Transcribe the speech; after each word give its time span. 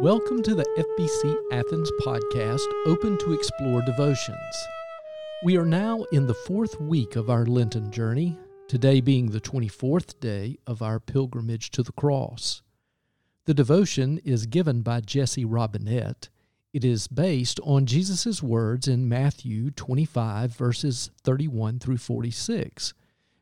Welcome 0.00 0.42
to 0.44 0.54
the 0.54 0.64
FBC 0.78 1.36
Athens 1.52 1.92
podcast, 2.00 2.64
open 2.86 3.18
to 3.18 3.34
explore 3.34 3.82
devotions. 3.82 4.38
We 5.44 5.58
are 5.58 5.66
now 5.66 6.04
in 6.10 6.26
the 6.26 6.32
fourth 6.32 6.80
week 6.80 7.16
of 7.16 7.28
our 7.28 7.44
Lenten 7.44 7.90
journey, 7.90 8.38
today 8.66 9.02
being 9.02 9.26
the 9.26 9.42
24th 9.42 10.18
day 10.18 10.56
of 10.66 10.80
our 10.80 11.00
pilgrimage 11.00 11.70
to 11.72 11.82
the 11.82 11.92
cross. 11.92 12.62
The 13.44 13.52
devotion 13.52 14.16
is 14.24 14.46
given 14.46 14.80
by 14.80 15.02
Jessie 15.02 15.44
Robinette. 15.44 16.30
It 16.72 16.82
is 16.82 17.06
based 17.06 17.60
on 17.62 17.84
Jesus' 17.84 18.42
words 18.42 18.88
in 18.88 19.06
Matthew 19.06 19.70
25, 19.70 20.56
verses 20.56 21.10
31 21.24 21.78
through 21.78 21.98
46, 21.98 22.94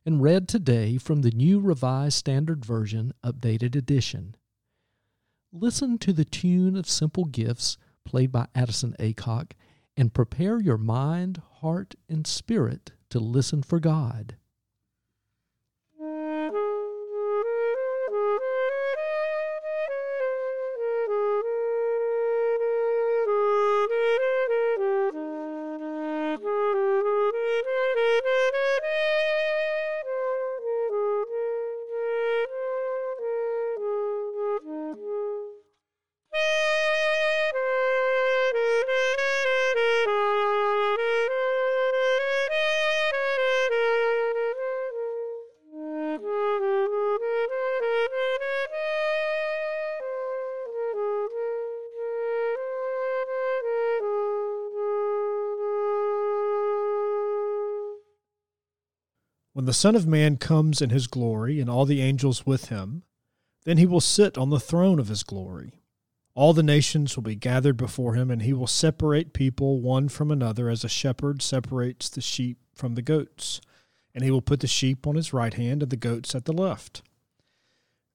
and 0.04 0.20
read 0.20 0.48
today 0.48 0.98
from 0.98 1.22
the 1.22 1.30
New 1.30 1.60
Revised 1.60 2.16
Standard 2.16 2.64
Version, 2.64 3.12
Updated 3.24 3.76
Edition. 3.76 4.34
Listen 5.52 5.96
to 5.96 6.12
the 6.12 6.26
tune 6.26 6.76
of 6.76 6.86
Simple 6.86 7.24
Gifts 7.24 7.78
played 8.04 8.30
by 8.30 8.48
Addison 8.54 8.94
Aycock 9.00 9.52
and 9.96 10.12
prepare 10.12 10.60
your 10.60 10.76
mind, 10.76 11.40
heart, 11.60 11.94
and 12.06 12.26
spirit 12.26 12.92
to 13.08 13.18
listen 13.18 13.62
for 13.62 13.80
God. 13.80 14.36
The 59.68 59.74
Son 59.74 59.94
of 59.94 60.06
Man 60.06 60.38
comes 60.38 60.80
in 60.80 60.88
his 60.88 61.06
glory 61.06 61.60
and 61.60 61.68
all 61.68 61.84
the 61.84 62.00
angels 62.00 62.46
with 62.46 62.70
him, 62.70 63.02
then 63.66 63.76
he 63.76 63.84
will 63.84 64.00
sit 64.00 64.38
on 64.38 64.48
the 64.48 64.58
throne 64.58 64.98
of 64.98 65.08
his 65.08 65.22
glory. 65.22 65.82
All 66.34 66.54
the 66.54 66.62
nations 66.62 67.14
will 67.14 67.22
be 67.22 67.34
gathered 67.34 67.76
before 67.76 68.14
him, 68.14 68.30
and 68.30 68.40
he 68.40 68.54
will 68.54 68.66
separate 68.66 69.34
people 69.34 69.82
one 69.82 70.08
from 70.08 70.30
another 70.30 70.70
as 70.70 70.84
a 70.84 70.88
shepherd 70.88 71.42
separates 71.42 72.08
the 72.08 72.22
sheep 72.22 72.56
from 72.72 72.94
the 72.94 73.02
goats. 73.02 73.60
And 74.14 74.24
he 74.24 74.30
will 74.30 74.40
put 74.40 74.60
the 74.60 74.66
sheep 74.66 75.06
on 75.06 75.16
his 75.16 75.34
right 75.34 75.52
hand 75.52 75.82
and 75.82 75.90
the 75.90 75.98
goats 75.98 76.34
at 76.34 76.46
the 76.46 76.54
left. 76.54 77.02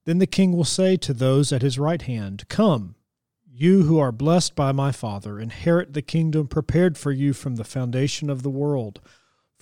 Then 0.05 0.17
the 0.17 0.25
king 0.25 0.53
will 0.53 0.63
say 0.63 0.97
to 0.97 1.13
those 1.13 1.53
at 1.53 1.61
his 1.61 1.77
right 1.77 2.01
hand, 2.01 2.49
Come, 2.49 2.95
you 3.47 3.83
who 3.83 3.99
are 3.99 4.11
blessed 4.11 4.55
by 4.55 4.71
my 4.71 4.91
Father, 4.91 5.39
inherit 5.39 5.93
the 5.93 6.01
kingdom 6.01 6.47
prepared 6.47 6.97
for 6.97 7.11
you 7.11 7.31
from 7.31 7.57
the 7.57 7.63
foundation 7.63 8.31
of 8.31 8.41
the 8.41 8.49
world. 8.49 9.01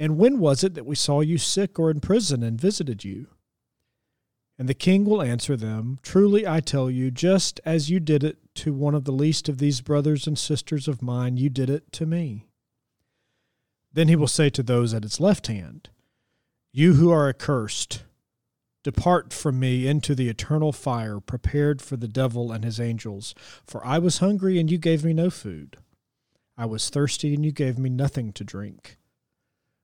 And 0.00 0.16
when 0.16 0.38
was 0.38 0.64
it 0.64 0.72
that 0.74 0.86
we 0.86 0.96
saw 0.96 1.20
you 1.20 1.36
sick 1.36 1.78
or 1.78 1.90
in 1.90 2.00
prison 2.00 2.42
and 2.42 2.58
visited 2.58 3.04
you? 3.04 3.26
And 4.58 4.66
the 4.66 4.74
king 4.74 5.04
will 5.04 5.20
answer 5.20 5.58
them, 5.58 5.98
Truly 6.02 6.46
I 6.46 6.60
tell 6.60 6.90
you, 6.90 7.10
just 7.10 7.60
as 7.66 7.90
you 7.90 8.00
did 8.00 8.24
it 8.24 8.38
to 8.56 8.72
one 8.72 8.94
of 8.94 9.04
the 9.04 9.12
least 9.12 9.46
of 9.46 9.58
these 9.58 9.82
brothers 9.82 10.26
and 10.26 10.38
sisters 10.38 10.88
of 10.88 11.02
mine, 11.02 11.36
you 11.36 11.50
did 11.50 11.68
it 11.68 11.92
to 11.92 12.06
me. 12.06 12.46
Then 13.92 14.08
he 14.08 14.16
will 14.16 14.26
say 14.26 14.48
to 14.50 14.62
those 14.62 14.94
at 14.94 15.02
his 15.02 15.20
left 15.20 15.48
hand, 15.48 15.90
You 16.72 16.94
who 16.94 17.10
are 17.10 17.28
accursed, 17.28 18.04
depart 18.82 19.34
from 19.34 19.60
me 19.60 19.86
into 19.86 20.14
the 20.14 20.30
eternal 20.30 20.72
fire 20.72 21.20
prepared 21.20 21.82
for 21.82 21.98
the 21.98 22.08
devil 22.08 22.52
and 22.52 22.64
his 22.64 22.80
angels. 22.80 23.34
For 23.66 23.84
I 23.84 23.98
was 23.98 24.18
hungry, 24.18 24.58
and 24.58 24.70
you 24.70 24.78
gave 24.78 25.04
me 25.04 25.12
no 25.12 25.28
food. 25.28 25.76
I 26.56 26.64
was 26.64 26.88
thirsty, 26.88 27.34
and 27.34 27.44
you 27.44 27.52
gave 27.52 27.78
me 27.78 27.90
nothing 27.90 28.32
to 28.32 28.44
drink. 28.44 28.96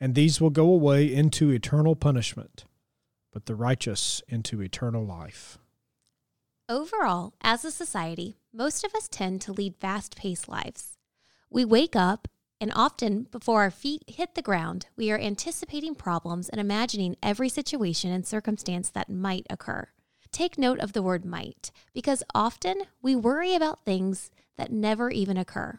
and 0.00 0.14
these 0.14 0.40
will 0.40 0.50
go 0.50 0.66
away 0.66 1.12
into 1.12 1.50
eternal 1.50 1.96
punishment, 1.96 2.64
but 3.32 3.46
the 3.46 3.54
righteous 3.54 4.22
into 4.28 4.60
eternal 4.60 5.04
life. 5.04 5.58
Overall, 6.68 7.34
as 7.40 7.64
a 7.64 7.70
society, 7.70 8.36
most 8.52 8.84
of 8.84 8.94
us 8.94 9.08
tend 9.08 9.40
to 9.42 9.52
lead 9.52 9.76
fast 9.76 10.16
paced 10.16 10.48
lives. 10.48 10.96
We 11.50 11.64
wake 11.64 11.94
up, 11.94 12.28
and 12.60 12.72
often 12.74 13.24
before 13.30 13.62
our 13.62 13.70
feet 13.70 14.02
hit 14.06 14.34
the 14.34 14.42
ground, 14.42 14.86
we 14.96 15.10
are 15.10 15.18
anticipating 15.18 15.94
problems 15.94 16.48
and 16.48 16.60
imagining 16.60 17.16
every 17.22 17.48
situation 17.48 18.10
and 18.10 18.26
circumstance 18.26 18.88
that 18.90 19.10
might 19.10 19.46
occur. 19.50 19.88
Take 20.32 20.58
note 20.58 20.80
of 20.80 20.94
the 20.94 21.02
word 21.02 21.24
might, 21.24 21.70
because 21.92 22.24
often 22.34 22.82
we 23.00 23.14
worry 23.14 23.54
about 23.54 23.84
things 23.84 24.32
that 24.56 24.72
never 24.72 25.10
even 25.10 25.36
occur. 25.36 25.78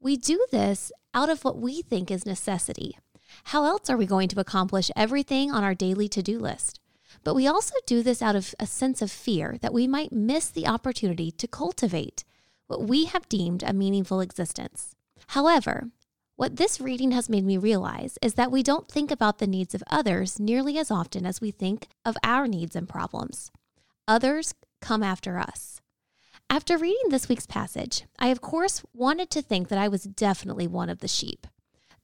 We 0.00 0.16
do 0.16 0.44
this 0.50 0.90
out 1.14 1.28
of 1.28 1.44
what 1.44 1.58
we 1.58 1.82
think 1.82 2.10
is 2.10 2.26
necessity, 2.26 2.98
how 3.44 3.64
else 3.64 3.88
are 3.90 3.96
we 3.96 4.06
going 4.06 4.28
to 4.28 4.40
accomplish 4.40 4.90
everything 4.96 5.50
on 5.50 5.64
our 5.64 5.74
daily 5.74 6.08
to 6.08 6.22
do 6.22 6.38
list? 6.38 6.80
But 7.24 7.34
we 7.34 7.46
also 7.46 7.74
do 7.86 8.02
this 8.02 8.22
out 8.22 8.36
of 8.36 8.54
a 8.58 8.66
sense 8.66 9.02
of 9.02 9.10
fear 9.10 9.58
that 9.60 9.74
we 9.74 9.86
might 9.86 10.12
miss 10.12 10.48
the 10.48 10.66
opportunity 10.66 11.30
to 11.32 11.48
cultivate 11.48 12.24
what 12.66 12.82
we 12.82 13.04
have 13.06 13.28
deemed 13.28 13.62
a 13.62 13.72
meaningful 13.72 14.20
existence. 14.20 14.94
However, 15.28 15.90
what 16.36 16.56
this 16.56 16.80
reading 16.80 17.12
has 17.12 17.30
made 17.30 17.44
me 17.44 17.56
realize 17.56 18.18
is 18.20 18.34
that 18.34 18.52
we 18.52 18.62
don't 18.62 18.90
think 18.90 19.10
about 19.10 19.38
the 19.38 19.46
needs 19.46 19.74
of 19.74 19.82
others 19.90 20.38
nearly 20.38 20.78
as 20.78 20.90
often 20.90 21.24
as 21.24 21.40
we 21.40 21.50
think 21.50 21.88
of 22.04 22.16
our 22.22 22.46
needs 22.46 22.76
and 22.76 22.88
problems. 22.88 23.50
Others 24.06 24.54
come 24.80 25.02
after 25.02 25.38
us. 25.38 25.80
After 26.50 26.76
reading 26.76 27.08
this 27.08 27.28
week's 27.28 27.46
passage, 27.46 28.04
I 28.18 28.28
of 28.28 28.40
course 28.40 28.82
wanted 28.92 29.30
to 29.30 29.42
think 29.42 29.68
that 29.68 29.78
I 29.78 29.88
was 29.88 30.04
definitely 30.04 30.66
one 30.66 30.90
of 30.90 31.00
the 31.00 31.08
sheep. 31.08 31.46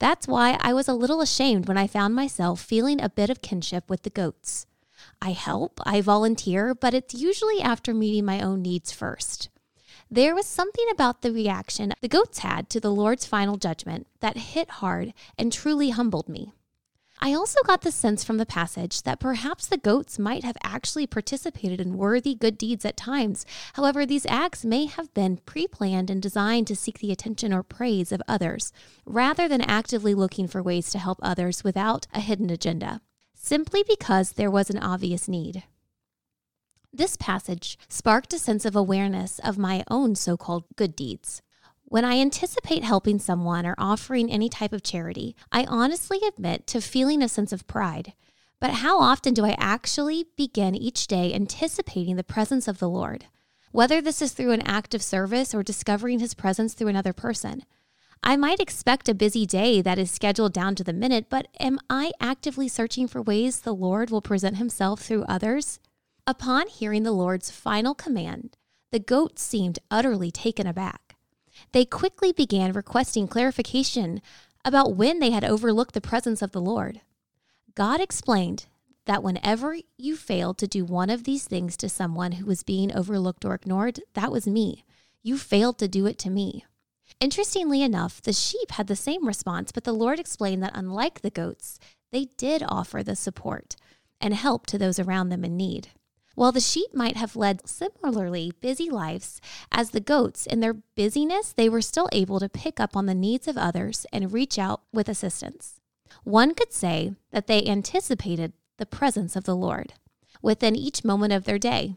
That's 0.02 0.26
why 0.26 0.58
I 0.60 0.72
was 0.72 0.88
a 0.88 0.94
little 0.94 1.20
ashamed 1.20 1.68
when 1.68 1.78
I 1.78 1.86
found 1.86 2.12
myself 2.12 2.60
feeling 2.60 3.00
a 3.00 3.08
bit 3.08 3.30
of 3.30 3.40
kinship 3.40 3.88
with 3.88 4.02
the 4.02 4.10
goats. 4.10 4.66
I 5.20 5.30
help, 5.30 5.80
I 5.86 6.00
volunteer, 6.00 6.74
but 6.74 6.92
it's 6.92 7.14
usually 7.14 7.62
after 7.62 7.94
meeting 7.94 8.24
my 8.24 8.40
own 8.40 8.62
needs 8.62 8.90
first. 8.90 9.48
There 10.10 10.34
was 10.34 10.44
something 10.44 10.86
about 10.90 11.22
the 11.22 11.30
reaction 11.30 11.92
the 12.00 12.08
goats 12.08 12.40
had 12.40 12.68
to 12.70 12.80
the 12.80 12.90
Lord's 12.90 13.26
final 13.26 13.56
judgment 13.56 14.08
that 14.18 14.36
hit 14.36 14.70
hard 14.82 15.14
and 15.38 15.52
truly 15.52 15.90
humbled 15.90 16.28
me. 16.28 16.52
I 17.24 17.34
also 17.34 17.60
got 17.64 17.82
the 17.82 17.92
sense 17.92 18.24
from 18.24 18.38
the 18.38 18.44
passage 18.44 19.04
that 19.04 19.20
perhaps 19.20 19.68
the 19.68 19.76
goats 19.76 20.18
might 20.18 20.42
have 20.42 20.56
actually 20.64 21.06
participated 21.06 21.80
in 21.80 21.96
worthy 21.96 22.34
good 22.34 22.58
deeds 22.58 22.84
at 22.84 22.96
times. 22.96 23.46
However, 23.74 24.04
these 24.04 24.26
acts 24.26 24.64
may 24.64 24.86
have 24.86 25.14
been 25.14 25.36
pre 25.36 25.68
planned 25.68 26.10
and 26.10 26.20
designed 26.20 26.66
to 26.66 26.74
seek 26.74 26.98
the 26.98 27.12
attention 27.12 27.52
or 27.52 27.62
praise 27.62 28.10
of 28.10 28.20
others, 28.26 28.72
rather 29.06 29.46
than 29.46 29.60
actively 29.60 30.14
looking 30.14 30.48
for 30.48 30.64
ways 30.64 30.90
to 30.90 30.98
help 30.98 31.20
others 31.22 31.62
without 31.62 32.08
a 32.12 32.18
hidden 32.18 32.50
agenda, 32.50 33.00
simply 33.36 33.84
because 33.86 34.32
there 34.32 34.50
was 34.50 34.68
an 34.68 34.78
obvious 34.78 35.28
need. 35.28 35.62
This 36.92 37.16
passage 37.16 37.78
sparked 37.88 38.32
a 38.32 38.38
sense 38.40 38.64
of 38.64 38.74
awareness 38.74 39.38
of 39.38 39.56
my 39.56 39.84
own 39.88 40.16
so 40.16 40.36
called 40.36 40.64
good 40.74 40.96
deeds. 40.96 41.40
When 41.92 42.06
I 42.06 42.20
anticipate 42.20 42.84
helping 42.84 43.18
someone 43.18 43.66
or 43.66 43.74
offering 43.76 44.32
any 44.32 44.48
type 44.48 44.72
of 44.72 44.82
charity, 44.82 45.36
I 45.52 45.66
honestly 45.66 46.20
admit 46.26 46.66
to 46.68 46.80
feeling 46.80 47.20
a 47.20 47.28
sense 47.28 47.52
of 47.52 47.66
pride. 47.66 48.14
But 48.60 48.70
how 48.70 48.98
often 48.98 49.34
do 49.34 49.44
I 49.44 49.54
actually 49.58 50.24
begin 50.34 50.74
each 50.74 51.06
day 51.06 51.34
anticipating 51.34 52.16
the 52.16 52.24
presence 52.24 52.66
of 52.66 52.78
the 52.78 52.88
Lord? 52.88 53.26
Whether 53.72 54.00
this 54.00 54.22
is 54.22 54.32
through 54.32 54.52
an 54.52 54.62
act 54.62 54.94
of 54.94 55.02
service 55.02 55.54
or 55.54 55.62
discovering 55.62 56.18
his 56.18 56.32
presence 56.32 56.72
through 56.72 56.88
another 56.88 57.12
person. 57.12 57.66
I 58.22 58.38
might 58.38 58.58
expect 58.58 59.10
a 59.10 59.14
busy 59.14 59.44
day 59.44 59.82
that 59.82 59.98
is 59.98 60.10
scheduled 60.10 60.54
down 60.54 60.74
to 60.76 60.84
the 60.84 60.94
minute, 60.94 61.26
but 61.28 61.48
am 61.60 61.78
I 61.90 62.12
actively 62.22 62.68
searching 62.68 63.06
for 63.06 63.20
ways 63.20 63.60
the 63.60 63.74
Lord 63.74 64.08
will 64.08 64.22
present 64.22 64.56
himself 64.56 65.02
through 65.02 65.24
others? 65.24 65.78
Upon 66.26 66.68
hearing 66.68 67.02
the 67.02 67.12
Lord's 67.12 67.50
final 67.50 67.94
command, 67.94 68.56
the 68.92 68.98
goat 68.98 69.38
seemed 69.38 69.78
utterly 69.90 70.30
taken 70.30 70.66
aback. 70.66 71.01
They 71.70 71.84
quickly 71.84 72.32
began 72.32 72.72
requesting 72.72 73.28
clarification 73.28 74.20
about 74.64 74.96
when 74.96 75.20
they 75.20 75.30
had 75.30 75.44
overlooked 75.44 75.94
the 75.94 76.00
presence 76.00 76.42
of 76.42 76.52
the 76.52 76.60
Lord. 76.60 77.00
God 77.74 78.00
explained 78.00 78.66
that 79.06 79.22
whenever 79.22 79.76
you 79.96 80.16
failed 80.16 80.58
to 80.58 80.66
do 80.66 80.84
one 80.84 81.10
of 81.10 81.24
these 81.24 81.44
things 81.46 81.76
to 81.78 81.88
someone 81.88 82.32
who 82.32 82.46
was 82.46 82.62
being 82.62 82.94
overlooked 82.94 83.44
or 83.44 83.54
ignored, 83.54 84.00
that 84.14 84.30
was 84.30 84.46
me. 84.46 84.84
You 85.22 85.38
failed 85.38 85.78
to 85.78 85.88
do 85.88 86.06
it 86.06 86.18
to 86.18 86.30
me. 86.30 86.64
Interestingly 87.20 87.82
enough, 87.82 88.20
the 88.22 88.32
sheep 88.32 88.72
had 88.72 88.86
the 88.86 88.96
same 88.96 89.26
response, 89.26 89.72
but 89.72 89.84
the 89.84 89.92
Lord 89.92 90.18
explained 90.18 90.62
that 90.62 90.72
unlike 90.74 91.20
the 91.20 91.30
goats, 91.30 91.78
they 92.10 92.26
did 92.36 92.62
offer 92.68 93.02
the 93.02 93.16
support 93.16 93.76
and 94.20 94.34
help 94.34 94.66
to 94.66 94.78
those 94.78 94.98
around 94.98 95.28
them 95.28 95.44
in 95.44 95.56
need. 95.56 95.88
While 96.34 96.52
the 96.52 96.60
sheep 96.60 96.94
might 96.94 97.16
have 97.16 97.36
led 97.36 97.68
similarly 97.68 98.52
busy 98.60 98.88
lives 98.88 99.40
as 99.70 99.90
the 99.90 100.00
goats, 100.00 100.46
in 100.46 100.60
their 100.60 100.74
busyness, 100.74 101.52
they 101.52 101.68
were 101.68 101.82
still 101.82 102.08
able 102.12 102.40
to 102.40 102.48
pick 102.48 102.80
up 102.80 102.96
on 102.96 103.06
the 103.06 103.14
needs 103.14 103.46
of 103.46 103.58
others 103.58 104.06
and 104.12 104.32
reach 104.32 104.58
out 104.58 104.82
with 104.92 105.08
assistance. 105.08 105.80
One 106.24 106.54
could 106.54 106.72
say 106.72 107.14
that 107.32 107.46
they 107.46 107.66
anticipated 107.66 108.52
the 108.78 108.86
presence 108.86 109.36
of 109.36 109.44
the 109.44 109.56
Lord 109.56 109.94
within 110.40 110.74
each 110.74 111.04
moment 111.04 111.32
of 111.32 111.44
their 111.44 111.58
day. 111.58 111.96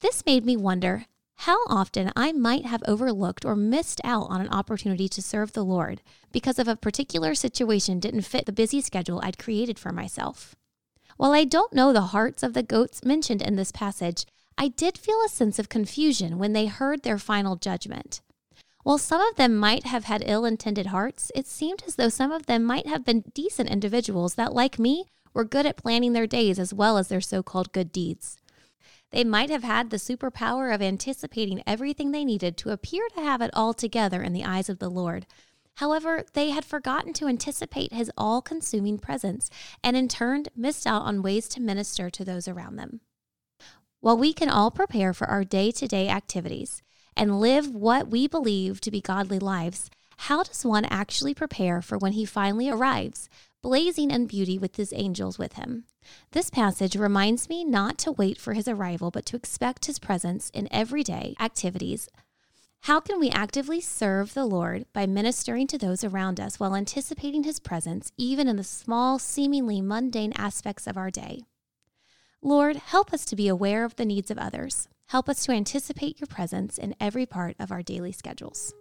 This 0.00 0.24
made 0.24 0.44
me 0.44 0.56
wonder 0.56 1.06
how 1.40 1.58
often 1.68 2.12
I 2.14 2.32
might 2.32 2.66
have 2.66 2.82
overlooked 2.86 3.46
or 3.46 3.56
missed 3.56 4.00
out 4.04 4.26
on 4.28 4.42
an 4.42 4.50
opportunity 4.50 5.08
to 5.08 5.22
serve 5.22 5.52
the 5.52 5.64
Lord 5.64 6.02
because 6.32 6.58
of 6.58 6.68
a 6.68 6.76
particular 6.76 7.34
situation 7.34 7.98
didn't 7.98 8.22
fit 8.22 8.44
the 8.44 8.52
busy 8.52 8.82
schedule 8.82 9.20
I'd 9.22 9.38
created 9.38 9.78
for 9.78 9.90
myself. 9.90 10.54
While 11.20 11.32
I 11.32 11.44
don't 11.44 11.74
know 11.74 11.92
the 11.92 12.00
hearts 12.16 12.42
of 12.42 12.54
the 12.54 12.62
goats 12.62 13.04
mentioned 13.04 13.42
in 13.42 13.56
this 13.56 13.72
passage, 13.72 14.24
I 14.56 14.68
did 14.68 14.96
feel 14.96 15.20
a 15.22 15.28
sense 15.28 15.58
of 15.58 15.68
confusion 15.68 16.38
when 16.38 16.54
they 16.54 16.64
heard 16.64 17.02
their 17.02 17.18
final 17.18 17.56
judgment. 17.56 18.22
While 18.84 18.96
some 18.96 19.20
of 19.20 19.36
them 19.36 19.54
might 19.54 19.84
have 19.84 20.04
had 20.04 20.22
ill 20.24 20.46
intended 20.46 20.86
hearts, 20.86 21.30
it 21.34 21.46
seemed 21.46 21.82
as 21.86 21.96
though 21.96 22.08
some 22.08 22.32
of 22.32 22.46
them 22.46 22.64
might 22.64 22.86
have 22.86 23.04
been 23.04 23.24
decent 23.34 23.68
individuals 23.68 24.36
that, 24.36 24.54
like 24.54 24.78
me, 24.78 25.04
were 25.34 25.44
good 25.44 25.66
at 25.66 25.76
planning 25.76 26.14
their 26.14 26.26
days 26.26 26.58
as 26.58 26.72
well 26.72 26.96
as 26.96 27.08
their 27.08 27.20
so 27.20 27.42
called 27.42 27.72
good 27.72 27.92
deeds. 27.92 28.38
They 29.10 29.22
might 29.22 29.50
have 29.50 29.62
had 29.62 29.90
the 29.90 29.98
superpower 29.98 30.74
of 30.74 30.80
anticipating 30.80 31.62
everything 31.66 32.12
they 32.12 32.24
needed 32.24 32.56
to 32.56 32.70
appear 32.70 33.06
to 33.14 33.20
have 33.20 33.42
it 33.42 33.50
all 33.52 33.74
together 33.74 34.22
in 34.22 34.32
the 34.32 34.44
eyes 34.44 34.70
of 34.70 34.78
the 34.78 34.88
Lord, 34.88 35.26
However, 35.80 36.26
they 36.34 36.50
had 36.50 36.66
forgotten 36.66 37.14
to 37.14 37.26
anticipate 37.26 37.94
his 37.94 38.12
all 38.14 38.42
consuming 38.42 38.98
presence 38.98 39.48
and 39.82 39.96
in 39.96 40.08
turn 40.08 40.44
missed 40.54 40.86
out 40.86 41.00
on 41.00 41.22
ways 41.22 41.48
to 41.48 41.60
minister 41.62 42.10
to 42.10 42.22
those 42.22 42.46
around 42.46 42.76
them. 42.76 43.00
While 44.00 44.18
we 44.18 44.34
can 44.34 44.50
all 44.50 44.70
prepare 44.70 45.14
for 45.14 45.26
our 45.26 45.42
day 45.42 45.70
to 45.70 45.88
day 45.88 46.10
activities 46.10 46.82
and 47.16 47.40
live 47.40 47.74
what 47.74 48.08
we 48.08 48.28
believe 48.28 48.82
to 48.82 48.90
be 48.90 49.00
godly 49.00 49.38
lives, 49.38 49.88
how 50.18 50.42
does 50.42 50.66
one 50.66 50.84
actually 50.84 51.32
prepare 51.32 51.80
for 51.80 51.96
when 51.96 52.12
he 52.12 52.26
finally 52.26 52.68
arrives, 52.68 53.30
blazing 53.62 54.10
in 54.10 54.26
beauty 54.26 54.58
with 54.58 54.76
his 54.76 54.92
angels 54.94 55.38
with 55.38 55.54
him? 55.54 55.84
This 56.32 56.50
passage 56.50 56.94
reminds 56.94 57.48
me 57.48 57.64
not 57.64 57.96
to 58.00 58.12
wait 58.12 58.38
for 58.38 58.52
his 58.52 58.68
arrival, 58.68 59.10
but 59.10 59.24
to 59.24 59.36
expect 59.36 59.86
his 59.86 59.98
presence 59.98 60.50
in 60.50 60.68
everyday 60.70 61.34
activities 61.40 62.06
how 62.84 62.98
can 62.98 63.20
we 63.20 63.28
actively 63.28 63.80
serve 63.80 64.32
the 64.32 64.46
Lord 64.46 64.86
by 64.94 65.06
ministering 65.06 65.66
to 65.66 65.76
those 65.76 66.02
around 66.02 66.40
us 66.40 66.58
while 66.58 66.74
anticipating 66.74 67.44
His 67.44 67.60
presence, 67.60 68.10
even 68.16 68.48
in 68.48 68.56
the 68.56 68.64
small, 68.64 69.18
seemingly 69.18 69.82
mundane 69.82 70.32
aspects 70.34 70.86
of 70.86 70.96
our 70.96 71.10
day? 71.10 71.42
Lord, 72.40 72.76
help 72.76 73.12
us 73.12 73.26
to 73.26 73.36
be 73.36 73.48
aware 73.48 73.84
of 73.84 73.96
the 73.96 74.06
needs 74.06 74.30
of 74.30 74.38
others. 74.38 74.88
Help 75.08 75.28
us 75.28 75.44
to 75.44 75.52
anticipate 75.52 76.20
your 76.20 76.26
presence 76.26 76.78
in 76.78 76.94
every 76.98 77.26
part 77.26 77.54
of 77.58 77.70
our 77.70 77.82
daily 77.82 78.12
schedules. 78.12 78.72